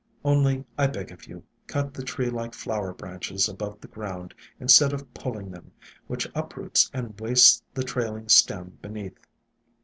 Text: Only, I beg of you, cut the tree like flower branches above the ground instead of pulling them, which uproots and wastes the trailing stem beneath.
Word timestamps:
Only, 0.25 0.65
I 0.79 0.87
beg 0.87 1.11
of 1.11 1.27
you, 1.27 1.43
cut 1.67 1.93
the 1.93 2.01
tree 2.01 2.31
like 2.31 2.55
flower 2.55 2.91
branches 2.91 3.47
above 3.47 3.79
the 3.79 3.87
ground 3.87 4.33
instead 4.59 4.93
of 4.93 5.13
pulling 5.13 5.51
them, 5.51 5.73
which 6.07 6.27
uproots 6.33 6.89
and 6.91 7.13
wastes 7.21 7.61
the 7.75 7.83
trailing 7.83 8.27
stem 8.27 8.79
beneath. 8.81 9.19